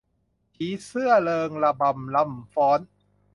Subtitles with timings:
[0.53, 2.79] ผีเสื้อเริงระบำรำฟ้อน